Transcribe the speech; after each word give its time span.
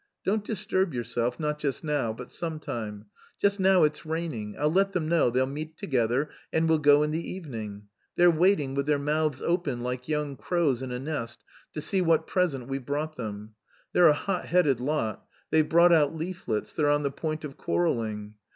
Don't 0.25 0.43
disturb 0.43 0.95
yourself, 0.95 1.39
not 1.39 1.59
just 1.59 1.83
now, 1.83 2.11
but 2.11 2.31
sometime. 2.31 3.05
Just 3.39 3.59
now 3.59 3.83
it's 3.83 4.03
raining. 4.03 4.55
I'll 4.57 4.71
let 4.71 4.93
them 4.93 5.07
know, 5.07 5.29
they'll 5.29 5.45
meet 5.45 5.77
together, 5.77 6.31
and 6.51 6.67
we'll 6.67 6.79
go 6.79 7.03
in 7.03 7.11
the 7.11 7.21
evening. 7.31 7.83
They're 8.15 8.31
waiting, 8.31 8.73
with 8.73 8.87
their 8.87 8.97
mouths 8.97 9.43
open 9.43 9.81
like 9.83 10.07
young 10.07 10.37
crows 10.37 10.81
in 10.81 10.91
a 10.91 10.97
nest, 10.97 11.43
to 11.75 11.81
see 11.81 12.01
what 12.01 12.25
present 12.25 12.67
we've 12.67 12.83
brought 12.83 13.15
them. 13.15 13.53
They're 13.93 14.07
a 14.07 14.13
hot 14.13 14.47
headed 14.47 14.79
lot. 14.79 15.23
They've 15.51 15.69
brought 15.69 15.93
out 15.93 16.15
leaflets, 16.15 16.73
they're 16.73 16.89
on 16.89 17.03
the 17.03 17.11
point 17.11 17.43
of 17.43 17.55
quarrelling. 17.55 18.33